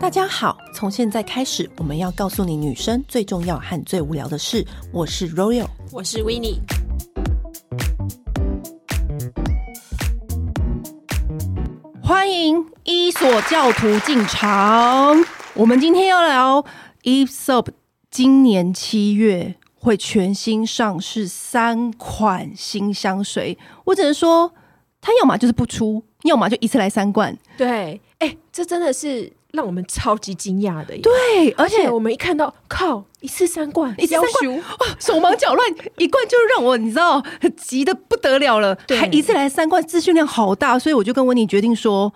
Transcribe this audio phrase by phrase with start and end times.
[0.00, 4.64] 大家好，从现在开始，我们要告诉你女生最重要和最无聊的事。
[4.92, 6.60] 我是 Royal，我是 Winnie。
[12.02, 15.24] 欢迎伊索教徒进场。
[15.54, 16.64] 我们今天要聊
[17.04, 17.68] Aesop
[18.10, 23.58] 今年七月会全新上市三款新香水。
[23.86, 24.52] 我只能说，
[25.04, 27.36] 它要么就是不出，要么就一次来三罐。
[27.58, 29.30] 对，哎，这真的是。
[29.54, 37.22] 让我们超级惊讶的，对，而且我们一看到，靠，一次三罐，一次三罐，哇，手忙脚乱，一罐就让我，你知道，
[37.56, 42.12] 急的不得了了，对，还一次来三罐，资讯量好大，所以我就跟温妮决定说，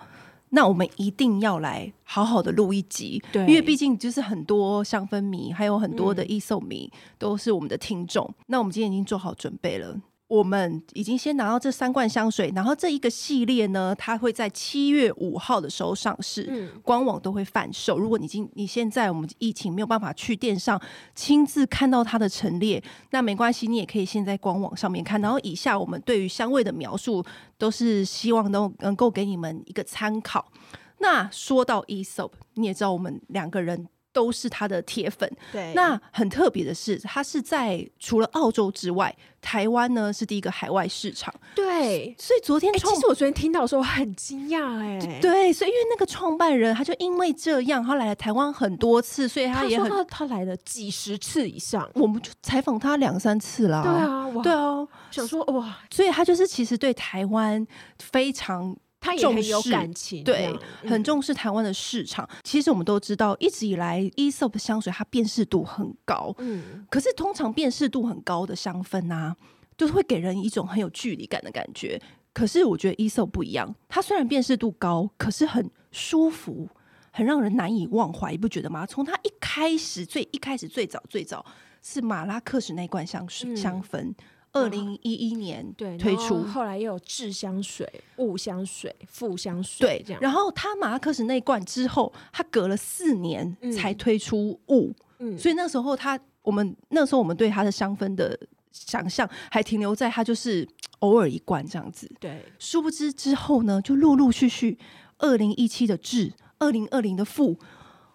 [0.49, 9.95] 那我们一定要来好好的录一集，对，因为毕竟就是很多香氛迷，还有很多的 Aesop 迷，都是我们的听众，那我们今天已经做好准备了。
[10.29, 17.97] 我们已经先拿到这三罐香水，然后这一个系列呢，它会在七月五号的时候上市，嗯，官网都会贩售。
[17.97, 20.79] 如果你今你现在我们疫情没有办法去店上
[21.15, 25.19] 亲自看到它的陈列，那没关系，你也可以先在官网上面看。
[25.19, 27.25] 然后以下我们对于香味的描述
[27.57, 30.51] 都是希望都能够给你们一个参考。
[30.99, 33.87] 那说到 Aesop，你也知道我们两个人。
[34.11, 35.73] 都是他的铁粉，对。
[35.73, 41.33] 那很特别的是，他是在除了澳洲之外，台湾呢是第一个海外市场。
[41.55, 53.83] 对，所以昨天、欸、其实我昨天听到的时候很惊讶，哎，对，所以因为那个创办人他就因为这样，他来了台湾很多次，所以他也很他，他来了几十次以上，我们就采访他两三次啦。
[53.83, 57.65] 对啊，对啊，想说哇，所以他就是其实对台湾
[57.99, 58.75] 非常。
[59.01, 60.53] 他也很有感情，对，
[60.85, 62.27] 很重视台湾的市场。
[62.31, 62.37] 嗯。
[62.43, 69.35] 其实我们都知道，一直以来，Aesop 的香水它辨识度很高，嗯，可是通常辨识度很高的香氛啊，
[69.77, 72.01] 就是会给人一种很有距离感的感觉。
[72.33, 76.69] 可是我觉得 Aesop 不一样，它虽然辨识度高，可是很舒服，
[77.11, 78.85] 很让人难以忘怀，你不觉得吗？
[78.85, 81.45] 从它一开始，最一开始最早最早
[81.81, 84.13] 是马拉克什那罐香水，嗯，香氛。
[84.51, 87.87] 二零一一年对推出，后来又有制香水、
[88.17, 98.37] 雾香水、赋香水，对，这样然后他马拉克思那一罐之后，他隔了四年才推出雾，嗯，所以那时候他我们那时候我们对他的香氛的
[98.71, 100.67] 想象还停留在他就是
[100.99, 104.79] 偶尔一罐这样子，对，殊不知之后呢，就陆陆续续
[105.19, 107.55] 二零一七的致，二零二零的赋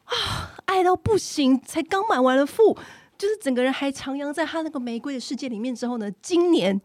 [0.05, 2.77] 啊，爱到不行，才刚买完了赋。
[3.25, 6.79] 就是整个人还徜徉在他那个玫瑰的世界里面之后呢，今年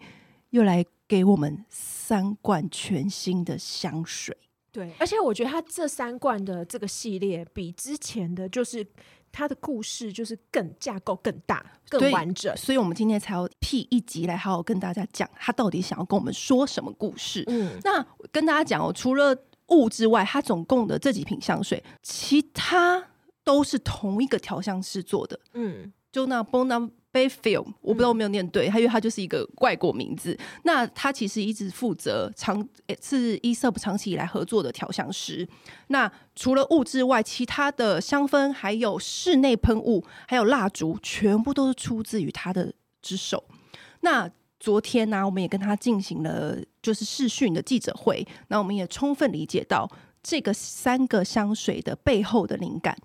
[0.52, 4.38] 又来给我们三罐全新的香水。
[4.72, 8.88] 对，而且我觉得他这三罐的这个系列比之前的就是
[9.34, 17.44] 他的故事就是更架构更大、更完整，所以我们今天才要辟一集来好好跟大家讲他到底想要跟我们说什么故事。
[17.48, 18.02] 嗯，那
[18.32, 19.36] 跟大家讲哦，除了
[19.68, 23.04] 雾之外，他总共的这几瓶香水，其他
[23.44, 25.38] 都是同一个调香师做的。
[25.54, 25.92] 嗯。
[26.12, 30.38] 就那 Bona Bayfield，我不知道我没有念对，他、嗯、因为他就是一个外国名字。
[30.64, 32.68] 那他其实一直负责长
[33.02, 35.48] 是 Aesop 长期以来合作的调香师。
[35.88, 42.72] 那除了雾之外，其他的香氛、还有室内喷雾、还有蜡烛，全部都是出自于他的
[43.02, 43.44] 之手。
[44.02, 49.90] 那昨天呢、啊，我们也跟他进行了就是视讯的记者会，那我们也充分理解到
[50.22, 52.96] 这个三个香水的背后的灵感。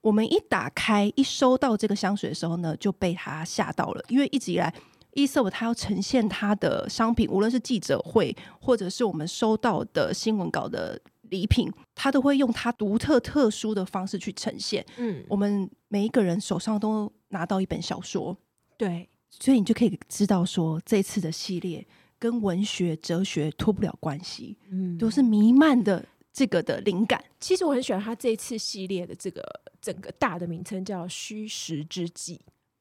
[0.00, 4.04] 我们一打开，一收到这个香水的时候呢，就被他吓到了。
[4.08, 4.72] 因为一直以来
[5.14, 14.86] ，Aesop 他要呈现他的商品，无论是记者会或者是我们收到的新闻稿的礼品，他都会用他独特特殊的方式去呈现。
[14.96, 18.36] 嗯，我们每一个人手上都拿到一本小说，
[18.76, 21.84] 对，所以你就可以知道说，这次的系列
[22.20, 26.04] 跟文学、哲学脱不了关系，嗯，都是弥漫的。
[26.38, 29.42] 这个的灵感，其实我很喜欢他这一次系列的这个
[29.80, 32.36] 整个大的名称叫《虚实之际》。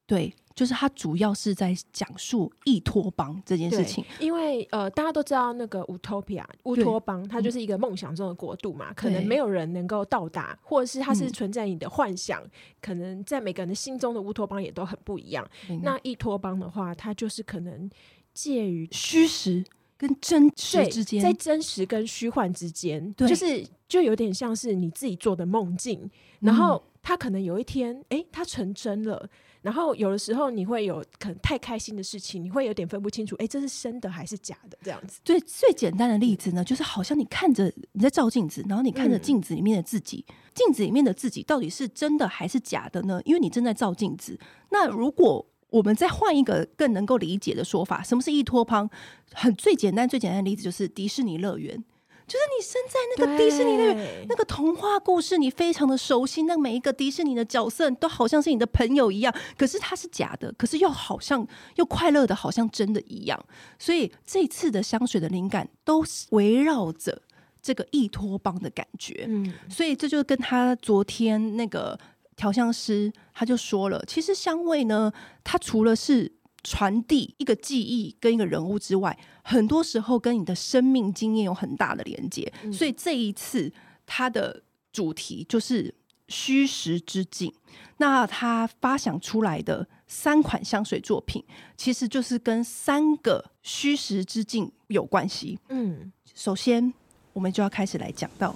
[0.05, 4.05] 对，就是它主要是在讲述异托邦这件事情。
[4.19, 15.49] 因为呃，大家都知道那个乌托比亚乌托邦，它就是一个梦想中的国度嘛，可能没有人能够到达，或者是它是存在你的幻想，嗯、可能在每个人的心中的乌托邦也都很不一样。
[15.67, 17.89] 嗯、那异托邦的话，它就是可能
[18.35, 19.65] 介于虚实。
[19.97, 26.09] 跟真实之间，在真实跟虚幻之间，就是就有点像是你自己做的梦境，
[26.39, 29.29] 然后它可能有一天，哎、欸，它成真了。
[29.63, 35.19] 然后有的时候你会有可能太开心的事情，你会有点分不清楚，哎、欸，这是真的还是假的这样子。
[35.25, 40.23] 最最简单的例子呢，就是好像你看着你在照镜子，然后你看着镜子里面的自己，
[40.53, 43.19] 镜、嗯、子里面的自己到底是真的还是假的呢？
[43.25, 44.39] 因为你正在照镜子。
[44.69, 48.89] 那如果我们再换一个更能够理解的说法，什么是异托邦？
[49.33, 51.83] 很最简单、最简单的例子就是迪士尼乐园。
[52.27, 63.45] 就是你身在那个迪士尼乐园那个童话故事，你非常的熟悉，那每一个迪士尼的角色都好像是你的朋友一样，可是它是假的，可是又好像又快乐的，好像真的一样。
[63.79, 67.21] 所以这次的香水的灵感都围绕着
[67.61, 69.23] 这个异托邦的感觉。
[69.29, 71.97] 嗯，所以这就跟他昨天那个
[72.37, 75.11] 调香师他就说了，其实香味呢，
[75.43, 76.31] 它除了是
[76.63, 82.51] 传递一个记忆跟一个人物之外，很多时候跟你的生命经验有很大的连接。
[82.63, 83.73] 嗯、所以这一次
[84.05, 84.61] 它的
[84.93, 85.93] 主题就是
[86.27, 87.53] 虚实之境。
[87.97, 91.43] 那他发想出来的三款香水作品，
[91.75, 95.57] 其实就是跟三个虚实之境有关系。
[95.69, 96.93] 嗯，首先
[97.33, 98.55] 我们就要开始来讲到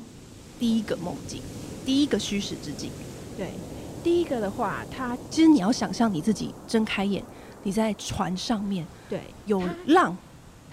[0.60, 1.42] 第一个梦境，
[1.84, 2.92] 第一个虚实之境。
[3.42, 3.50] 对，
[4.04, 7.24] 第一个的话，它其实你要想象你自己睁开眼。
[7.64, 10.18] 你在船上面，对，有浪，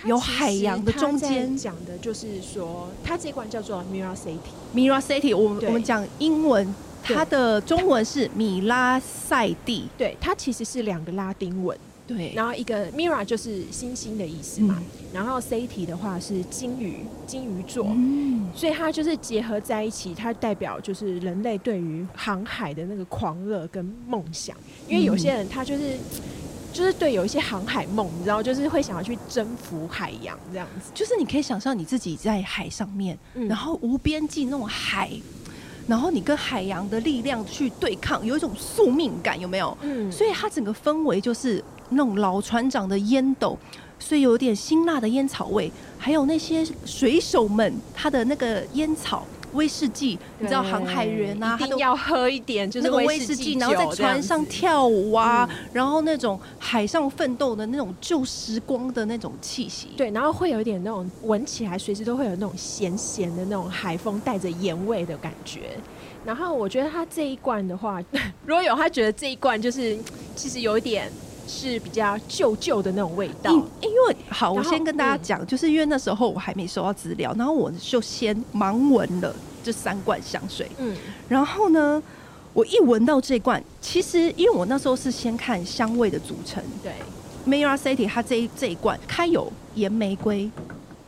[0.07, 4.39] 有海洋的中间，讲的就是说，它这关叫做 Mira City。
[4.75, 9.89] Mira City，我们我们讲英文，它的中文是米拉塞蒂。
[9.99, 11.79] 对，它其实是两个拉丁文。
[12.09, 24.57] 对，然后一个 Mira 就是星星的意思嘛，嗯、然后 City 的话是金鱼，金鱼座，嗯、所以它就是结合在一起，它代表就是人类对于航海的那个狂热跟梦想，
[24.89, 25.97] 因为有些人他就是。
[26.71, 30.93] 就是对有一些航海梦，你知道，就是会想要去征服海洋这样子。
[30.95, 35.11] 就是你可以想象你自己在海上面，嗯、然后无边际那种海，
[35.89, 39.77] 然后你跟海洋的力量去对抗，有一种宿命感，有没有？
[39.81, 40.13] 嗯。
[40.13, 43.59] 所以它整个氛围就是那种老船长的烟斗，
[43.99, 49.27] 所以有点辛辣的烟草味，还有那些水手们他的那个烟草。
[49.53, 65.71] 威士忌，你知道航海员啊，一定要喝一点，就是威士忌，然后在船上跳舞啊，然后那种海上奋斗的那种旧时光的那种气息，对，然后会有一点那种闻起来随时都会有那种咸咸的那种海风带着盐味的感觉。
[66.25, 68.03] 然后我觉得他这一罐的话，
[68.45, 69.97] 如果有他觉得这一罐就是
[70.37, 71.11] 其实有一点
[71.49, 73.51] 是比较旧旧的那种味道。
[73.51, 79.35] 因为好，我先跟大家讲，就是因为那时候我还没收到资料，然后我就先盲闻了。
[79.61, 80.97] 这三罐香水，嗯，
[81.29, 82.03] 然后呢，
[82.55, 86.93] 我一闻到这罐，其实因为我那时候是先看香味的组成，对
[87.47, 90.51] ，Mira City 它这一这一罐，它有盐玫瑰，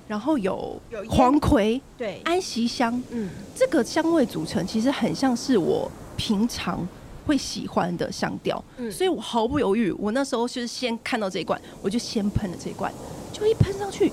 [0.07, 0.79] 然后有
[1.09, 6.87] 黄葵，对，安息香，嗯，这个香味组成其实很像是我平常
[7.27, 12.93] 会喜欢的香调，嗯，所以我毫不犹豫，我那时候就是先看到这一罐，我就先喷了这一罐，
[13.33, 14.13] 就一喷上去，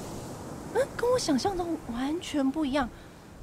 [0.73, 2.87] 嗯，跟我想象中完全不一样。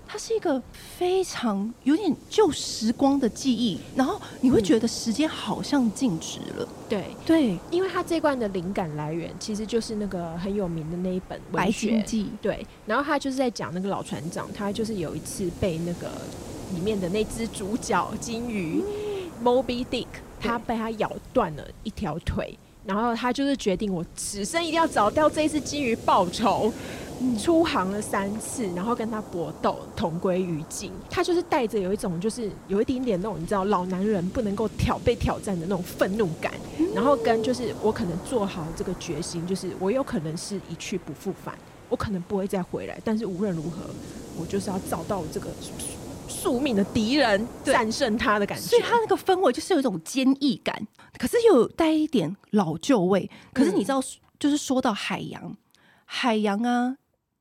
[0.06, 0.62] 它是一个
[0.98, 6.68] 非常有点旧时光的记忆，然后你会觉得时间好像静止了。
[6.86, 7.06] 对。
[7.24, 12.24] 对，因为它这罐的灵感来源其实就是那个很有名的那一本《白鲸记》。
[12.42, 16.10] 对，然后他就是在讲那个老船长，他就是有一次被那个
[16.74, 18.82] 里面的那只主角金鱼
[19.42, 20.06] Moby Dick，
[20.40, 26.72] 他被他咬断了一条腿，然后他就是决定我此生一定要找到这一只金鱼报仇。
[27.38, 30.90] 出航了三次，然后跟他搏斗，同归于尽。
[31.08, 36.52] 他就是带着有一种，就是有一点点那种，你知道，老男人不能够挑被挑战的那种愤怒感。
[36.92, 41.54] 然后跟就是我可能做好这个决心，就是我有可能是一去不复返，
[41.88, 43.00] 我可能不会再回来。
[43.04, 43.88] 但是无论如何，
[44.36, 45.48] 我就是要找到这个
[46.28, 48.64] 宿命的敌人，战胜他的感觉。
[48.64, 50.86] 所以他那个氛围就是有一种坚毅感，
[51.18, 53.30] 可是又有带一点老旧味。
[53.52, 54.02] 可是你知道，
[54.38, 55.56] 就是说到海洋，
[56.04, 56.96] 海洋啊。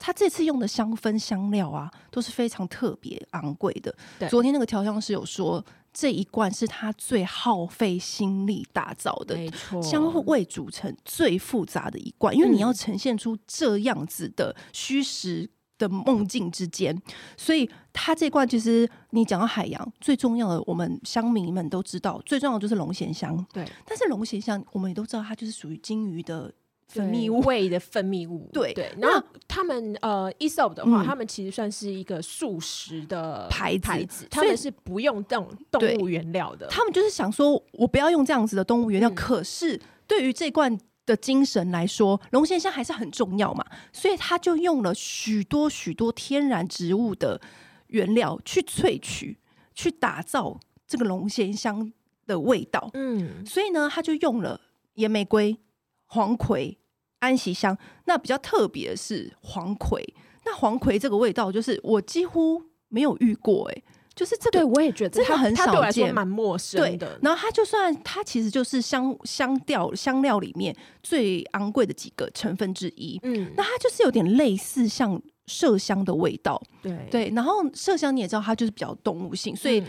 [0.05, 3.95] 他这次用的香氛香料啊，都是非常特别昂贵的。
[4.19, 5.63] 对昨天那个调香师有说，
[5.93, 15.49] 这一罐是他最耗费心力打造的，没错，香味组成最复杂的一罐，因为你要呈现出这样子的虚实
[15.87, 16.99] 的梦境之间，
[17.37, 23.45] 所以它这罐其实你讲到海洋最重要的，我们乡民们都知道，最重要的就是龙涎香。
[23.51, 26.51] 对，但是龙涎香我们也都知道，它就是属于金鱼的。
[26.85, 28.93] 分泌物味的分泌物，对对。
[28.99, 36.67] 然后他们呃，Aesop 的话，他们其实算是一个素食的牌牌子，他们是不用这种动物原料的。
[36.67, 39.09] 他们就是想说，我不要用这样子的动物原料。
[39.11, 47.39] 可是对于这罐的精神来说，龙涎香还是很重要嘛，所以他就用了许多许多天然植物的
[47.87, 49.37] 原料去萃取，
[49.73, 51.91] 去打造这个龙涎香
[52.25, 52.89] 的味道。
[52.93, 54.59] 嗯，所以呢，他就用了
[54.93, 55.57] 野玫瑰、
[56.05, 56.77] 黄葵。
[57.19, 60.03] 安息香，那比较特别的是黄葵。
[60.43, 63.83] 那黄葵这个味道，就是我几乎没有遇过、欸，哎，
[64.15, 67.17] 就是这个，对我也觉得真的很少见，蛮陌生的。
[67.21, 73.19] 然后它就算它其实就是香香调香料里面最昂贵的几个成分之一。
[73.23, 76.61] 嗯，那它就是有点类似像麝香的味道。
[76.81, 79.83] 对对，然后麝香你也知道，它就是比较动物性，所以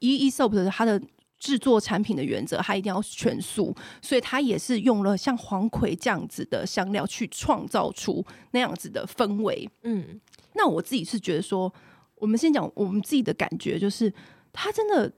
[0.00, 1.00] Aesop 的它的
[1.38, 9.70] 制作产品的原则，它一定要全素，所以它也是用了像黄葵这样子的香料去创造出那样子的氛围。
[9.84, 10.20] 嗯，
[10.54, 11.72] 那我自己是觉得说。
[12.20, 14.12] 我们先讲我们自己的感觉，就是
[14.52, 15.10] 它真的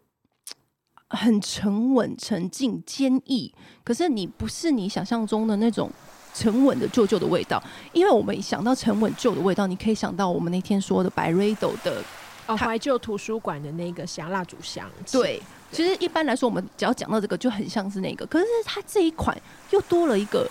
[1.08, 3.52] 很沉稳、沉静、坚毅。
[3.82, 5.90] 可是你不是你想象中的那种
[6.34, 12.02] 沉稳的旧旧的味道，因为我们想到沉稳旧的味道，你可以想到我们那天说的 Byredo 的
[12.46, 14.88] 哦，怀旧图书馆的那个香蜡烛香。
[15.10, 15.42] 对，
[15.72, 18.24] 其实一般来说，我们只要讲到这个，就很像是那个。
[18.26, 19.36] 可是它这一款
[19.70, 20.48] 又多了一个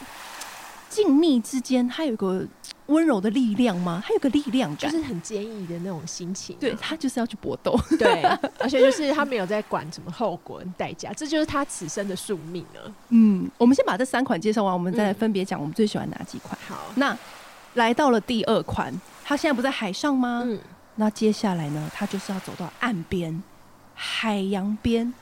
[0.89, 2.45] 静谧之间，它有一个。
[2.89, 4.01] 温柔的力量吗？
[4.03, 6.59] 它有个力量感，就是很坚毅的那种心情、啊。
[6.59, 8.23] 对，他就是要去搏斗，对，
[8.57, 12.91] 而且就是他没有在管什么后果跟代价，这就是他此生的宿命了。
[13.09, 16.57] 嗯，我们先把这三款介绍完，我们再来分别讲我们最喜欢哪几款。
[16.67, 17.15] 好，那
[17.75, 18.91] 来到了第二款，
[19.23, 20.41] 他现在不在海上吗？
[20.43, 20.59] 嗯，
[20.95, 23.43] 那接下来呢，他就是要走到岸边、
[23.93, 25.13] 海洋边，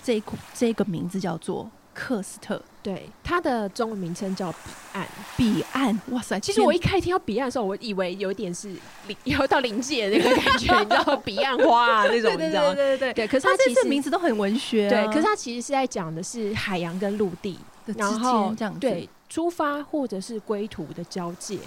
[0.00, 0.22] 这一
[0.54, 1.68] 这个名字叫做。
[1.98, 4.58] 克斯特，对，它的中文名称叫彼
[4.92, 5.08] 岸。
[5.36, 6.38] 彼岸，哇塞！
[6.38, 8.68] 其实我一开始听到彼岸的时候，我以为有点是
[9.08, 12.74] 灵， 要到灵界的那个感觉，你知道，彼岸花啊那种， 你知道吗？
[12.76, 13.26] 对对对对，对。
[13.26, 15.04] 可是它其实名字都很文学，对。
[15.08, 21.58] 可是它其实是在讲的是海洋跟陆地的之间，这样对，出发或者是归途的交界。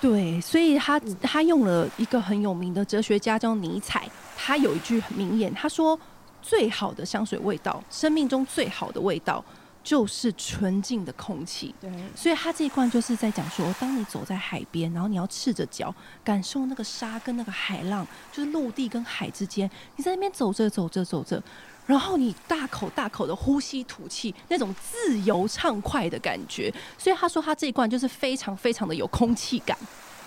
[0.00, 5.96] 对，所以他他用了一个很有名的哲学家叫尼采，他有一句名言，他说。
[6.42, 9.44] 最好的香水味道，生命中最好的味道，
[9.86, 11.72] 就是纯净的空气。
[11.80, 21.40] 对，所以他这一罐就是在讲说，当你走在海边，然后你要赤着脚，感受那个沙跟那个海浪，就是陆地跟海之间，你在那边走着走着走着，
[21.86, 26.74] 然后你大口大口的呼吸吐气，那种自由畅快的感觉。
[26.98, 29.78] 所以他说他这一罐就是非常非常的有空气感，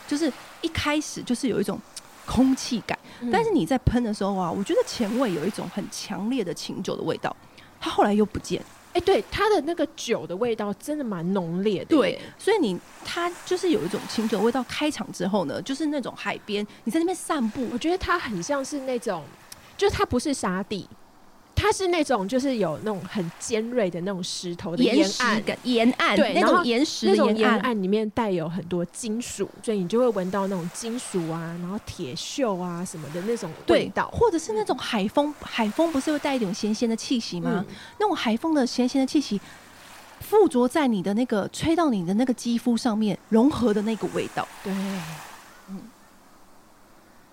[0.08, 1.78] 就是一开始就是有一种。
[2.26, 2.96] 空气感，
[3.32, 7.36] 但是你在喷的时候啊，我觉得前味有一种很强烈的琴酒的味道，
[7.82, 8.64] 它后来又不见。
[8.92, 11.96] 哎、欸，对，它的那个酒的味道真的蛮浓烈的。
[11.96, 14.64] 对，所以你它就是有一种清酒味道。
[14.68, 19.24] 开场之后呢，就是那种海边，你在那边散步，我觉得它很像是那种，
[19.78, 20.88] 就是它不是沙地。
[21.62, 37.66] 它是那种，就是有那种很尖锐的那种石头的岩岸，岩岸对，那种岩石的岩岸，岩岸里面带有很多金属，所以你就会闻到那种金属啊，然后铁锈啊什么的那种味道，或者是那种海风，海风不是会带一点咸咸的气息吗？
[37.68, 39.42] 嗯、那种海风的咸咸的气息
[40.22, 44.74] 附着在你的那个吹到你的那个肌肤上面，融合的那个味道，对。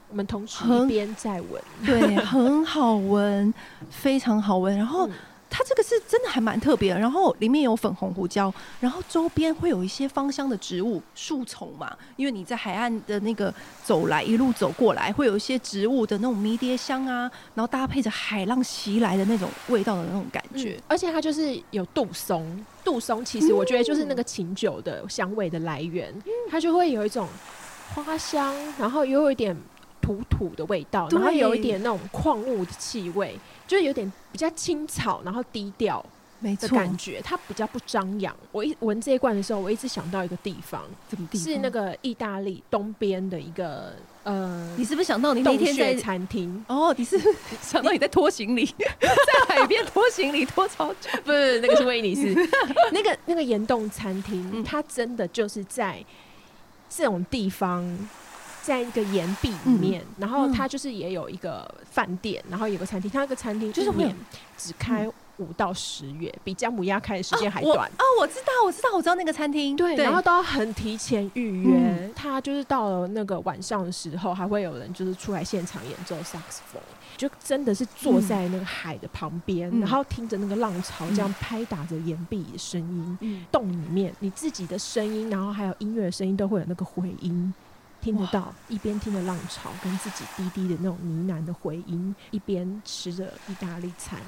[0.08, 3.52] 我们同时一边在闻，对，很好闻，
[3.90, 4.76] 非常好闻。
[4.76, 5.08] 然后
[5.50, 7.00] 它这个是真的还蛮特别的。
[7.00, 13.52] 然后里面有粉红胡椒，然后周边会有一些芳香的植物树丛嘛，因为你在海岸的那个
[13.84, 20.76] 走来一路走过来，会有一些植物的那种迷迭香啊，然后搭配着海浪袭来的那种味道的那种感觉。
[20.78, 26.14] 嗯，而且它就是有杜松，杜松其实我觉得就是那个琴酒的香味的来源，
[26.48, 27.26] 它就会有一种
[27.94, 29.56] 花香，然后又有一点。
[30.06, 33.36] 土土的味道，然后有一点那种矿物的气味，
[33.66, 36.04] 就是有点比较青草，然后低调
[36.38, 38.34] 没错感觉，它比较不张扬。
[38.52, 41.44] 我一闻这一罐的时候，我一直想到一个地方，怎么地方？
[41.44, 46.64] 是那个意大利东边的一个呃，你是不是想到你那天在餐厅？
[46.68, 47.18] 哦，你是，
[47.60, 49.08] 想到你在拖行李， 在
[49.48, 51.10] 海边拖行李拖超久？
[51.24, 52.32] 不是，那个是威尼斯，
[52.92, 56.04] 那个那个岩洞餐厅，嗯，它真的就是在
[56.88, 57.82] 这种地方。
[58.66, 63.08] 在一个岩壁里面，嗯，然后它就是也有一个饭店，嗯，然后有个餐厅。
[63.08, 64.12] 它那个餐厅就是会
[64.58, 67.88] 只开五到十月，嗯，比姜母鸭开的时间还短。
[67.90, 69.76] 哦，我知道，我知道，我知道那个餐厅。
[69.76, 72.10] 对，然后都要很提前预约。
[72.16, 76.82] 他，嗯，就是到了那个晚上的时候，还会有人就是出来现场演奏萨克斯风，
[77.16, 87.54] 就真的是坐在那个海的旁边，嗯，然后听着那个浪潮这样拍打着岩壁的声音，嗯，洞里面你自己的声音，然后还有音乐的声音都会有那个回音。
[88.00, 94.20] 听得到，一边听着浪潮跟自己滴滴的那种呢喃的回音，一边吃着意大利餐，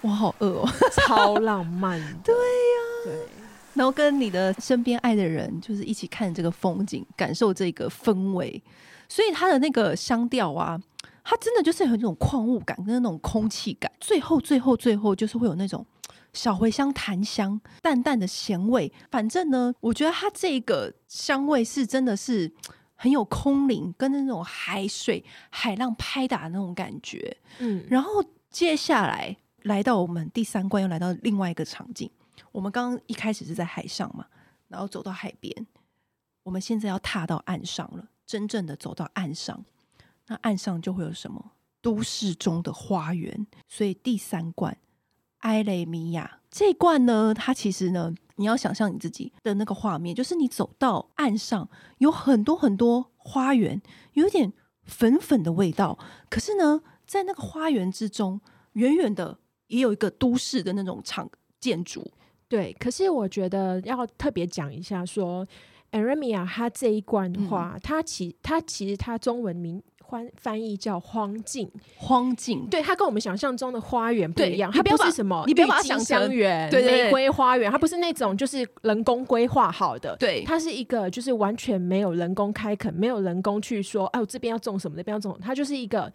[0.00, 1.98] 我好饿哦，超浪漫。
[2.22, 3.26] 对呀，对，
[3.74, 8.62] 然后跟你的身边爱的人，就是一起看这个风景，感受这个氛围。
[9.08, 10.80] 所以它的那个香调啊，
[11.24, 13.90] 它真的就是有那种矿物感跟那种空气感。
[13.98, 15.84] 最后，最后，最后就是会有那种
[16.32, 18.92] 小茴香、檀香、淡淡的咸味。
[19.10, 22.52] 反正呢，我觉得它这个香味是真的是。
[22.96, 27.36] 很有空灵，跟那种海水、海浪拍打的那种感觉。
[27.58, 32.10] 嗯，然后接下来来到我们第三关，又来到另外一个场景。
[32.50, 34.26] 我们刚刚一开始是在海上嘛，
[34.68, 35.66] 然后走到海边，
[36.42, 39.64] 我们现在要踏到岸上了，真正的走到岸上，
[40.26, 41.52] 那岸上就会有什么？
[41.82, 43.46] 都市中的花园。
[43.68, 44.76] 所以第三关，
[45.40, 48.14] 埃雷米亚这一关呢，它其实呢。
[48.36, 53.80] 你要想象你自己的那个画面，就是你走到岸上，有很多很多花园，
[54.12, 54.52] 有一点
[54.84, 55.98] 粉粉的味道。
[56.30, 58.40] 可是呢，在那个花园之中，
[58.72, 59.38] 远远的
[59.68, 61.28] 也有一个都市的那种场
[61.58, 62.10] 建筑。
[62.48, 65.46] 对，可是我觉得要特别讲一下，说
[65.90, 69.82] Eremia 它这一关的话，嗯、它其它其实它中文名。
[70.08, 86.12] 翻翻译叫荒境，荒境，对，它跟我们想象中的花园不一样，它不是什么，你不要把它想象园，对，玫瑰花园，它不是那种就是人工规划好的，对，它是一个就是完全没有人工开垦，没有人工去说，哎，我这边要种什么，那边要种，它就是一个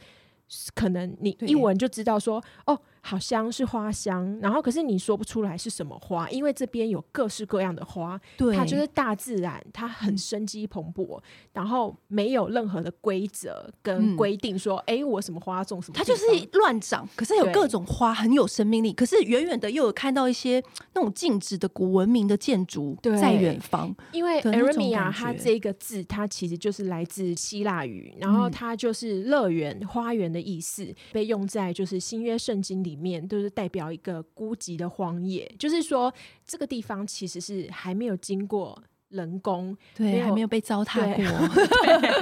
[0.73, 2.79] 可能你一闻就知道说，哦。
[3.03, 11.21] 好香是花香，然后可是你说不出来是什么花，因为这边有各式各样的花，对，它就是大自然，它很生机蓬勃，嗯、
[11.53, 32.90] 然后没有任何的规则跟规定说，哎、嗯，我什么花种什么，它就是乱长，可是有各种花很有生命力，可是远远的又有看到一些那种静止的古文明的建筑在远方，因为 Eremia 它这个字它其实就是来自希腊语，然后它就是乐园、花园的意思，被用在就是新约圣经里。
[32.91, 36.13] 里面都是代表一个孤寂的荒野，就是说
[36.45, 41.25] 这个地方其实是还没有经过人工，对，还没有被糟蹋过，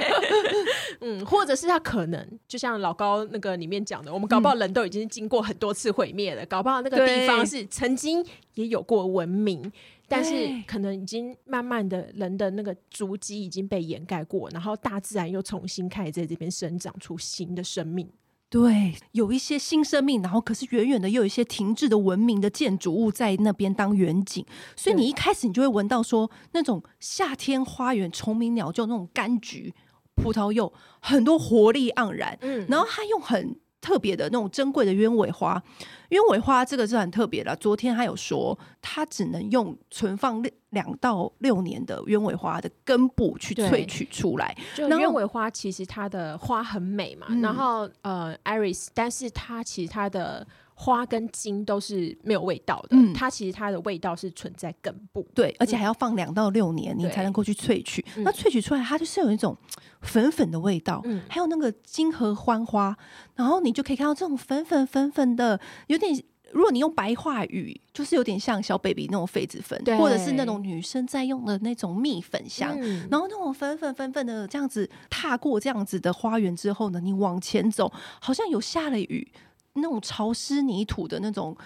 [1.02, 8.24] 嗯，或者是他可能就像老高那个里面讲的，我们搞不好人都已经经过很多次毁灭了，嗯、搞不好那个地方是曾经
[8.54, 9.72] 也有过文明，
[10.06, 10.32] 但是
[10.68, 18.08] 可能已经慢慢的人的那个足迹已经被掩盖过，然后大自然又重新开始在这边生长出新的生命。
[18.50, 29.72] 对，有一些新生命，然后可是远远的又有一些停滞的文明的建筑物在那边当远景，所以你一开始你就会闻到说那种夏天花园虫鸣鸟叫那种柑橘、
[30.16, 32.36] 葡萄柚，很多活力盎然。
[32.40, 35.62] 嗯，然后它用很特别的那种珍贵的鸢尾花，
[36.10, 37.54] 鸢尾花这个是很特别的。
[37.56, 44.56] 昨天他有说，它只能用存放两两到六年的鸢尾花的根部去萃取出来。
[44.74, 50.46] 就鸢尾花其实它的花很美嘛，然后呃，Iris，但是它其实它的。
[50.82, 58.02] 花跟茎都是没有味道的，嗯，它其实它的味道是存在根部，对，而且还要放两到六年，你才能够去萃取。
[58.16, 59.54] 那萃取出来，它就是有一种
[60.00, 62.96] 粉粉的味道，嗯，还有那个金合欢花，
[63.34, 66.18] 然后你就可以看到这种粉粉粉粉的，有点，
[66.52, 79.30] 如果你用白话语，就是有点像小 baby 那种痱子粉，或者是那种女生在用的那种蜜粉香，嗯，然后那种粉粉粉粉的这样子踏过这样子的花园之后呢，你往前走，好像有下了雨。
[79.74, 81.56] 那种潮湿泥土的那种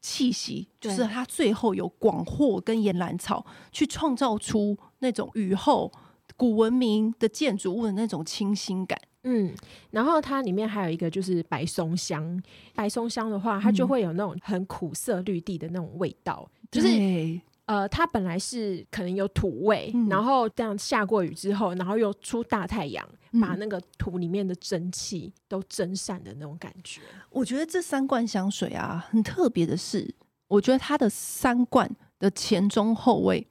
[0.00, 5.90] 气息，就是它最后有广藿跟岩兰草去创造出那种雨后
[6.36, 8.98] 古文明的建筑物的那种清新感。
[9.24, 9.54] 嗯，
[9.90, 12.42] 然后它里面还有一个就是白松香，
[12.74, 17.40] 白松香的话，它就会有那种很苦涩绿地的那种味道，嗯、就是。
[17.72, 27.00] 呃，它本来是可能有土味，嗯，然后这样下过雨之后，然后又出大太阳，嗯，把那个土里面的蒸汽都蒸散的那种感觉。
[27.30, 30.14] 我觉得这三罐香水啊，很特别的是，
[30.48, 33.48] 我觉得它的三罐的前中后味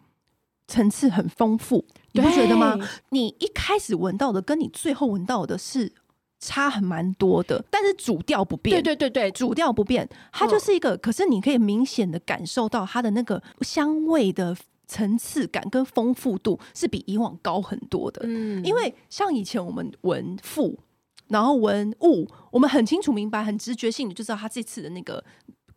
[0.68, 2.78] 层次很丰富，你不觉得吗？
[3.10, 5.92] 你一开始闻到的，跟你最后闻到的是。
[6.44, 8.76] 差很蛮多的，但是主调不变。
[8.76, 10.98] 对对对对，主调不变，它就是一个。
[10.98, 18.22] 可是你可以明显的感受到它的那个香味的层次感跟丰富度是比以往高很多的。
[18.26, 20.76] 嗯，因为像以前我们闻馥，
[21.28, 25.24] 然后闻雾，我们很清楚明白，很直觉性的就知道它这次的那个。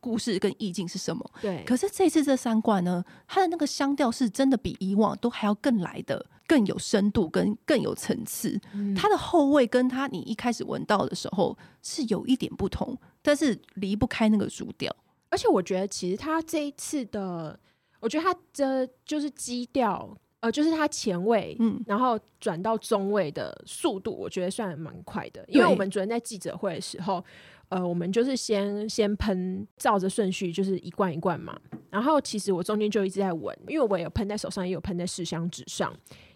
[0.04, 1.30] 故事跟意境是什么？
[1.40, 8.60] 对，可是这次这三罐呢，它的那个香调是真的比以往都还要更来的更有深度，跟更有层次。
[8.74, 8.94] 嗯。
[8.94, 14.94] 它的后味跟它你一开始闻到的时候是有一点不同，但是离不开那个主调。
[15.30, 17.58] 而且我觉得，其实它这一次的，
[18.00, 25.42] 我觉得它这就是基调，呃，就是它前味，嗯，然后转到中味的速度，我觉得算蛮快的。
[25.48, 27.24] 因为我们昨天在记者会的时候。
[27.68, 31.58] 呃，我们就是先先喷，照着顺序就是一罐一罐嘛。
[31.90, 35.92] 然后其实我中间就一直在闻，因为我有喷在手上，也有喷在试香纸上。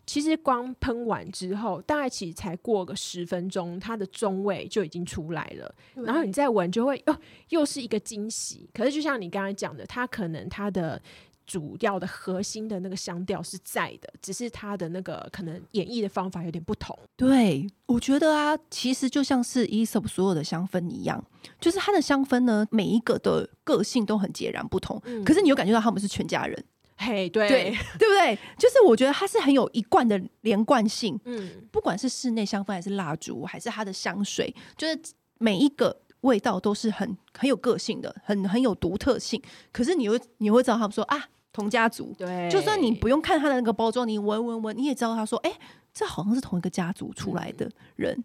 [0.06, 5.74] 其实光喷完之后，大概其实才过个十分钟，它的中味就已经出来了。
[5.94, 7.18] 然后你再闻，就会哦，
[7.50, 8.70] 又是一个惊喜。
[8.72, 11.00] 可是就像你刚才讲的，它可能它的
[11.48, 16.96] 主调的核心的那个香调是在的，只是它的那个可能演绎的方法有点不同。
[17.16, 21.24] 对，我觉得啊，其实就像是 Aesop 所有的香氛一样，
[21.58, 25.00] 就是它的香氛呢，每一个的个性都很截然不同。
[25.06, 26.62] 嗯、可是你又感觉到他们是全家人，
[26.98, 28.38] 嘿，对对， 对不对？
[28.58, 31.18] 就是我觉得它是很有一贯的连贯性。
[31.24, 35.00] 嗯，不管是室内香氛还是蜡烛，还是它的香水，就是
[35.38, 36.02] 每一个。
[36.22, 39.40] 味道都是很很有个性的，很很有独特性。
[39.70, 45.58] 可是你会你会知道他们说啊，同家族，对，就算你不用看他的那个包装，你闻闻闻，你也知道他说，哎、欸，
[45.92, 48.24] 这好像是同一个家族出来的人，嗯、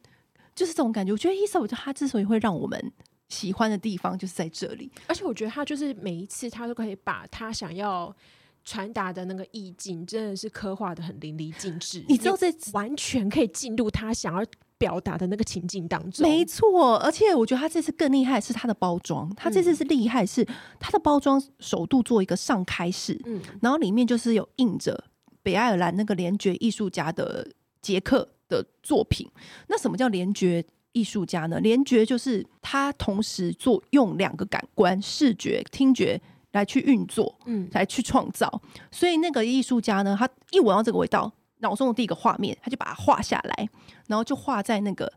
[0.53, 1.11] 就是这种感觉。
[1.11, 2.91] 我觉得伊莎，我觉得他之所以会让我们
[3.29, 4.91] 喜欢的地方，就是在这里。
[5.07, 8.15] 而且我觉得他就是每一次他都可以把他想要
[8.63, 12.03] 传达的那个意境，真的是刻画的很淋漓尽致。
[12.07, 14.45] 你知道这完全可以进入他想要。
[14.77, 20.45] 表达的那个情境当中，没错，而且我觉得他这次更厉害是他的包装，他这次是厉害是
[20.79, 25.05] 他的包装首度做一个上开式，嗯，然后里面就是有印着
[25.41, 27.47] 北爱尔兰那个联觉艺术家的
[27.81, 29.29] 杰克的作品。
[29.67, 31.59] 那什么叫联觉艺术家呢？
[31.59, 38.61] 联觉就是他同时做用两个感官视觉、听觉来去运作，嗯，来去创造。
[38.91, 41.31] 所以那个艺术家呢，他一闻到这个味道。
[41.63, 43.67] 脑中的第一个画面，他就把它画下来，
[44.05, 45.11] 然后就画在那个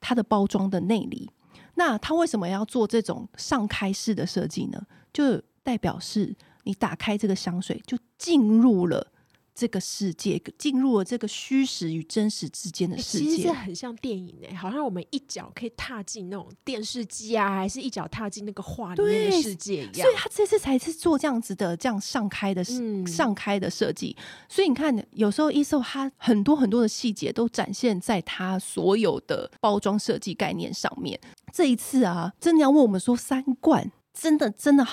[0.00, 1.30] 它的包装的内里。
[1.74, 4.82] 那他为什么要做这种上开式的设计呢？
[5.12, 6.34] 就代表是
[6.64, 9.12] 你打开这个香水，就进入了。
[9.58, 20.02] 这个世界进入了这个虚实与真实之间的世界，其实这很像电影哎，好像我们一脚可以踏进那种电视机啊，还是一脚踏进那个画里面的世界一样。
[20.02, 24.16] 所以他这次才是做这样子的这样上开的、嗯、上开的设计。
[24.48, 31.18] 所以你看，有时候 Aesop 他很多很多的细节都展现在他所有的包装设计概念上面。
[31.52, 34.86] 这一次啊，真的要问我们说三罐，真的真的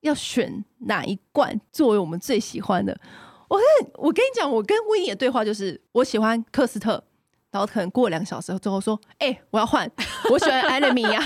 [0.00, 3.00] 要选哪一罐作为我们最喜欢的？
[3.48, 7.02] 我跟，我跟你讲，我跟 Winnie 的对话就是，我喜欢克斯特，
[7.50, 9.90] 然后可能过了两个小时之后说，哎、欸，我要换，
[10.30, 11.22] 我喜欢艾蕾米亚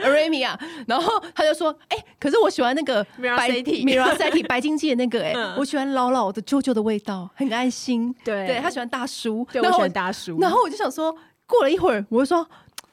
[0.00, 8.14] ，Aramia，然后他就说，哎、欸，可是我喜欢那个白 Miracetti 白金记的那个、欸，哎、嗯，我喜欢老老的舅舅的味道，很安心。
[8.24, 10.38] 对，对他喜欢大叔，对我喜欢大叔。
[10.40, 11.14] 然后我就想说，
[11.46, 12.48] 过了一会儿，我就说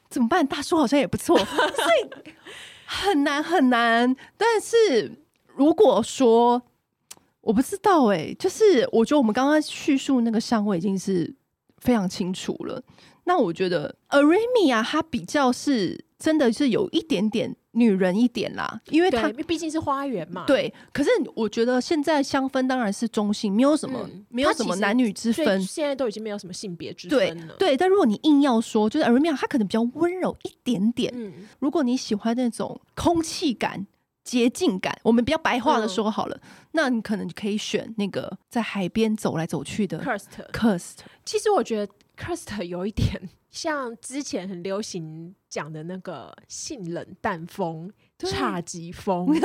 [0.09, 0.45] 怎么办？
[0.45, 2.33] 大叔好像也不错，所以
[2.85, 4.13] 很难很难。
[4.37, 5.11] 但是
[5.55, 6.61] 如果说
[7.45, 11.31] 我不知道哎、欸，就是我觉得我们刚刚叙述那个香味已经是
[11.77, 12.81] 非常清楚了。
[13.25, 20.43] 那我觉得 Aramia 它比较是真的是有一点点女人一点啦，因为它毕竟是花园嘛。
[20.47, 27.53] 对，可是我觉得现在香氛当然是中性，没有什么、嗯、没有什么男女之分，现在都已经没有什么性别之分了。
[27.59, 31.13] 对，对，但如果你硬要说，就是 Aramia 它可能比较温柔一点点。
[31.15, 33.85] 嗯，如果你喜欢那种空气感。
[34.25, 36.41] 洁净感，我们比较白话的说好了，嗯、
[36.73, 40.03] 那你可能可以选那个在海边走来走去的
[40.51, 40.97] Kerst。
[41.23, 47.91] 其实我觉得 curst 有一点像之前很流行讲的那个性冷淡风。
[48.17, 49.39] 差级风， 你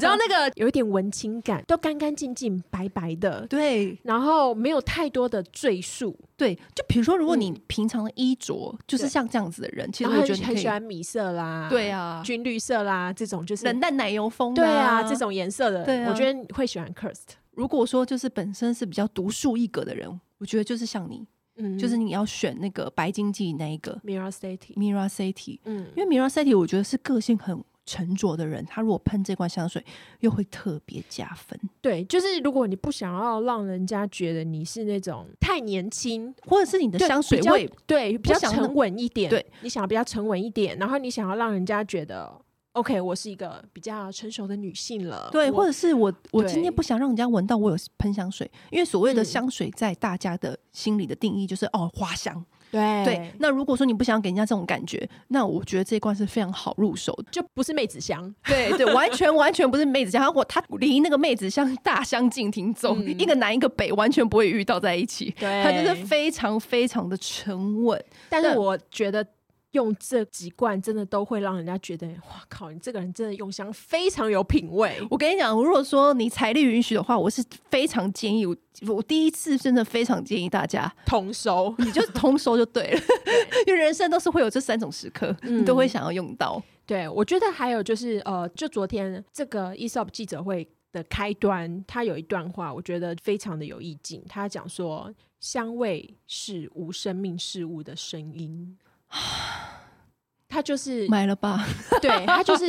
[0.00, 6.52] 知道那个有一点文青感，都干干净净、白白的，对，然后没有太多的赘述，对。
[6.74, 17.36] 就比如说，如果你平常的衣着就是像这样子的人，其实我觉得很喜欢米色啦，对啊，军绿色啦，这种就是冷淡奶油风，对啊，这种颜色的，我觉得你会喜欢 Kerst。
[17.52, 21.24] 如果说就是本身是比较独树一格的人，我觉得就是像你，
[21.58, 27.62] 嗯，就是你要选那个白金记那一个 Mira City，Mira City，嗯，因为 Mira City 我觉得是个性很。
[27.90, 29.82] 沉着的人，他如果喷这罐香水，
[30.20, 31.58] 又会特别加分。
[31.80, 42.30] 对，就是如果你不想要让人家觉得你是那种太年轻，或者是你的香水味对比较沉稳一点，对，你想要比较沉稳一点，然后你想要让人家觉得
[42.78, 45.28] OK，我是一个比较成熟的女性了。
[45.32, 52.44] 对，或者是我我今天不想让人家闻到我有喷香水，因为所谓的香水在大家的心里的定义就是、嗯、哦花香。
[52.70, 58.32] 对对，那如果说你不想给人家这种感觉，那我觉得这一罐是非常好入手的，就不是妹子香。
[58.44, 60.24] 对对，完全完全不是妹子香。
[60.24, 65.34] 如果它离那个妹子香大相径庭，走、嗯、一个南一个北，完全不会遇到在一起。
[65.40, 68.00] 对，它就是非常非常的沉稳。
[68.28, 69.26] 但是我觉得。
[69.72, 72.70] 用这几罐真的都会让人家觉得，哇靠！
[72.70, 74.96] 你这个人真的用香非常有品味。
[75.10, 78.56] 我跟你讲，如果说你财力允许的话，我是非常建议我，
[78.88, 83.00] 我第一次真的非常建议大家同收，你就同收就对了。
[83.66, 86.62] 因为人生都是会有这三种时刻，嗯、你都会想要用到。
[86.86, 94.24] 对，我觉得还有就是，呃，就昨天这个 Aesop 记者会的开端，他有一段话，我觉得非常的有意境。
[94.26, 98.78] 他讲说，香味是无生命事物的声音。
[100.48, 101.64] 他就是买了吧？
[102.00, 102.66] 对，他就是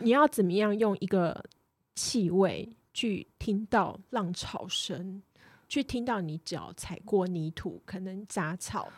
[0.00, 1.44] 你要怎么样用一个
[1.94, 5.22] 气味去听到浪潮声，
[5.68, 8.88] 去听到你脚踩过泥土，可能杂草，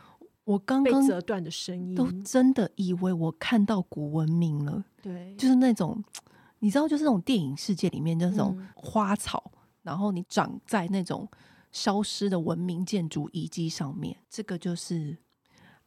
[0.44, 4.82] 我刚刚被折断的声音，都真的以为我看到古文明了。
[5.02, 6.02] 对，就是那种
[6.60, 11.28] 你知道，就是那种电影世界里面那种花草，嗯、然后你长在那种
[11.70, 15.18] 消失的文明建筑遗迹上面，这个就是。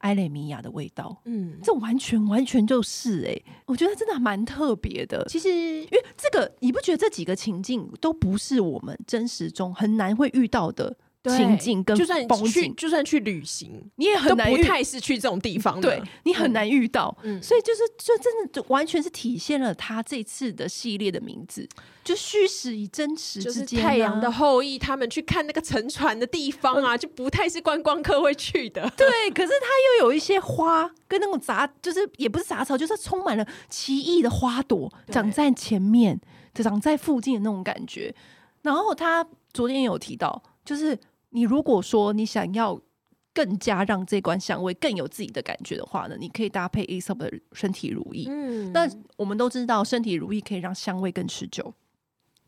[0.00, 5.24] 埃雷米亚的味道，嗯，这完全完全就是哎、欸，我觉得真的蛮特别的。
[5.28, 10.96] 其实，因为这个，你不觉得这几个情境都不是我们真实中很难会遇到的？
[11.24, 17.14] 情境跟就算去就算去旅行，你也很难不太是去这种地方的，对你很难遇到。
[17.22, 21.68] 嗯，所以就是就真的就完全是体现了他这次的系列的名字，
[22.02, 23.82] 就虚实与真实之间、啊。
[23.82, 28.90] 太阳的后裔他们去看那个沉船的地方啊，嗯、就不太是观光客会去的。
[28.96, 29.66] 对，可是他
[29.98, 36.18] 又有一些花跟那种杂，就是也不是杂草，就是充满了奇异的花朵长在前面，
[36.54, 38.14] 长在附近的那种感觉。
[38.62, 40.98] 然后他昨天有提到，就是。
[41.32, 42.76] 你如果说你想要
[43.32, 48.26] 更加让这罐香味更有自己的感觉的话呢，你可以搭配 Aesop 的身体乳液。
[48.28, 51.72] 嗯，那我们都知道身体乳液可以让香味更持久，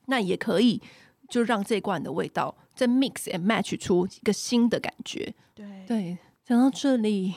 [0.06, 0.82] 那也可以
[1.28, 5.32] 就让这罐的味道再 mix and match 出一个新的感觉。
[5.54, 7.34] 对对，讲到这里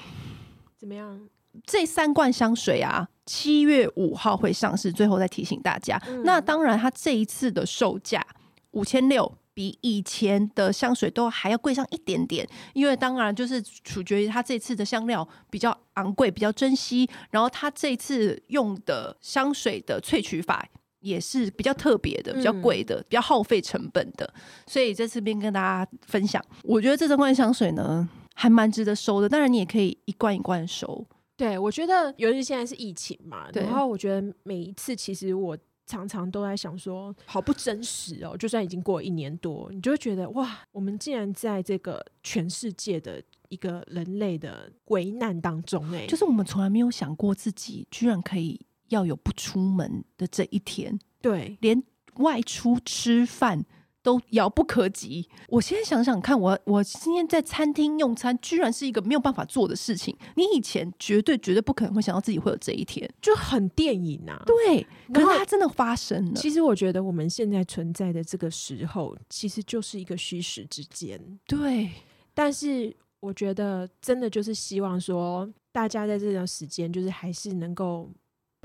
[0.80, 1.30] 怎么样？
[1.64, 4.92] 这三罐香水啊，七月五号会上市。
[4.92, 8.26] 最后再提醒大家，嗯、那当然它这一次的售价
[8.72, 9.32] 五千六。
[9.56, 20.68] 比以前的香水都还要贵上一点点，因为当然就是取决于它这次的香料比较昂贵，比较珍惜，然后它这次用的香水的萃取法
[21.00, 24.32] 也是比较特别的，比较贵的，比较耗费成本的，
[24.68, 26.44] 所以这次便跟大家分享。
[26.64, 31.06] 我觉得这罐香水呢，还蛮值得收的，当然你也可以一罐一罐收。
[31.38, 35.58] 对，我觉得尤其现在是疫情嘛，然后我觉得每一次其实我。
[35.86, 38.36] 常常都在想说，好不真实哦！
[38.36, 51.84] 就算已经过了一年多，你就会觉得哇，我们竟然在这个全世界的一个人类的危难当中，哎，就是我们从来没有想过自己居然可以要有不出门的这一天，对，连
[52.16, 53.66] 外出吃饭。
[54.06, 55.28] 都遥不可及。
[55.50, 60.16] 我现在想想看，我我今天在餐厅用餐，居然是一个没有办法做的事情。
[60.36, 64.44] 你以前绝对绝对不可能会想到自己会有这一天，就很电影啊。
[64.46, 66.34] 对，可是它真的发生了。
[66.36, 71.20] 其实我觉得我们现在存在的这个时候，其实就是一个虚实之间。
[71.48, 71.90] 对，
[72.36, 78.08] 但是我觉得真的就是希望说，大家在这段时间，就是还是能够。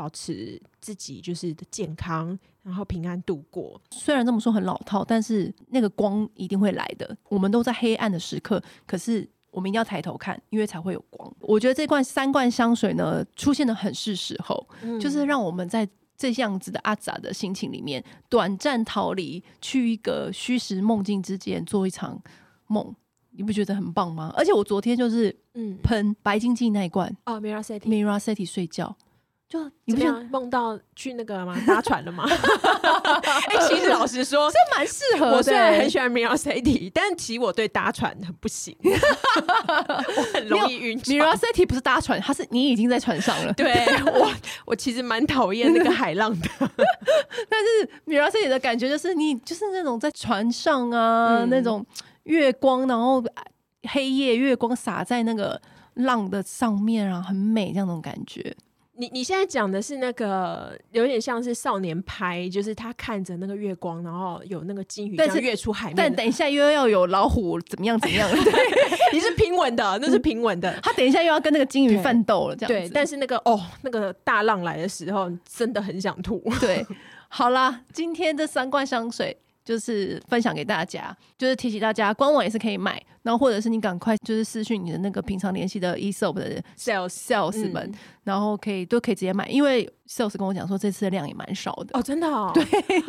[0.01, 3.79] 保持自己就是的健康，然后平安度过。
[3.91, 7.15] 虽然这么说很老套，但是那个光一定会来的。
[7.29, 11.31] 我们都在黑暗的时刻，可是我们一定要抬头看，因为才会有光。
[11.41, 15.87] 我觉得这罐三罐香水呢，出现的很是时候，嗯、就是让我们在
[16.17, 22.19] 这样子的阿杂的心情里面，短暂逃离，去一个虚实梦境之间做一场
[22.69, 22.95] 梦。
[23.33, 24.33] 你不觉得很棒吗？
[24.35, 28.97] 而且我昨天就是嗯喷白金记那一罐哦，Mira City Mira City 睡觉。
[29.51, 31.61] 就你不想梦到去那个吗？
[31.67, 32.25] 搭船了吗？
[33.51, 35.37] 哎、欸，其实老实说，这蛮适合的。
[35.39, 41.01] 我虽然很喜欢 Miracity，但其实我对搭船很不行， 我很容易晕。
[41.01, 43.53] Miracity 不是搭船，它是你已经在船上了。
[43.55, 43.73] 对
[44.15, 44.33] 我，
[44.67, 46.49] 我其实蛮讨厌那个海浪的。
[47.51, 51.85] 但是 Miracity 的感觉就是你就是那种在船上啊，嗯、那种
[52.23, 53.21] 月光，然后
[53.89, 55.61] 黑夜月光洒在那个
[55.95, 58.55] 浪的上面啊，很美，这样种感觉。
[59.01, 65.97] 你你现在讲的是那个有点像是少年拍，就是他看着那个月光，然后有那个金鱼但是跃出海面。
[65.97, 68.29] 但等一下又要有老虎怎么样怎么样？
[68.45, 68.53] 对，
[69.15, 70.79] 你是平稳的，那是平稳的。
[70.83, 72.91] 他等一下又要跟那个金鱼奋斗了，这样对。
[72.93, 76.39] 但是那个哦，那个大浪来的时候，真的很想吐。
[76.61, 76.87] 对，
[77.29, 79.35] 好啦，今天这三罐香水。
[79.65, 87.95] 就是分享给大家，就是提醒大家，官网也是可以买，然后或者是你赶快就是私讯你的那个平常联系的 Aesop 的 sales sales 们，嗯、
[88.25, 92.65] 然后可以都可以直接买，因为 sales 跟我讲说这次的量也蛮少的哦，真的哦，对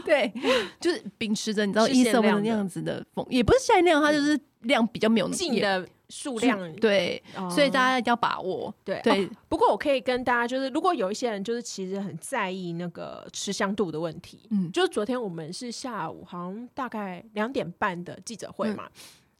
[0.06, 0.34] 对，
[0.80, 5.88] 就是秉持着你知道 Aesop 的那样子的风，也不是限量，它就是量比较没有近的。
[6.12, 8.72] 数量对，哦、所以大家一定要把握。
[8.84, 18.92] 对对、哦，不过我可以跟大家就是，如果有一些人就是其实很在意那个吃香度的问题，嗯，就是昨天我们是下午好像大概两点半的记者会嘛，嗯、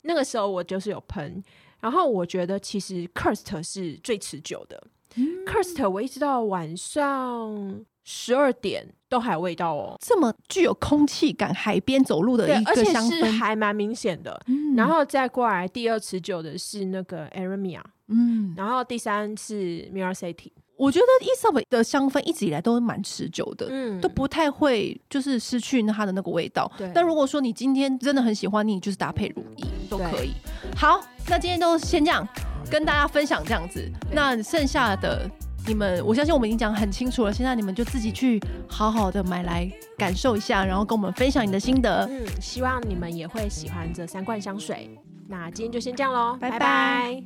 [0.04, 1.44] 那个时候我就是有喷，
[1.82, 4.82] 然后我觉得其实 Kerst 是最持久的、
[5.16, 7.86] 嗯、Kerst 我一直到晚上。
[8.04, 14.42] 十二点都还有味道哦，这么具有空气感，海边走路的一个香氛，而且是还蛮明显的。
[14.48, 20.52] 嗯、然后再过来第二持久的是那个 Aramia，嗯，然后第三是 Mira City。
[20.78, 26.72] 我觉得 Aesop 的香氛一直以来都蛮持久的，嗯，都不太会就是失去它的那个味道。
[26.76, 26.90] 对。
[26.92, 30.32] 但如果说你今天真的很喜欢，你就是搭配乳液都可以。
[30.76, 32.28] 好，那今天都先这样
[32.72, 33.88] 跟大家分享这样子。
[34.12, 35.30] 那剩下的
[35.68, 37.32] 你们，我相信我们已经讲很清楚了。
[37.32, 42.08] 现在你们就自己去好好的买来感受一下，然后跟我们分享你的心得。
[42.10, 44.90] 嗯，希望你们也会喜欢这三罐香水。
[45.28, 47.24] 那今天就先这样喽，拜拜。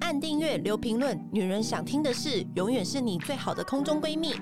[0.00, 4.34] 按订阅，留评论，女人想听的事，永远是你最好的空中闺蜜。